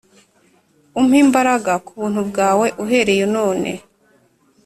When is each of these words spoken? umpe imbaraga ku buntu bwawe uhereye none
umpe 0.99 1.17
imbaraga 1.25 1.73
ku 1.85 1.91
buntu 1.99 2.21
bwawe 2.29 2.67
uhereye 2.83 3.25
none 3.35 3.71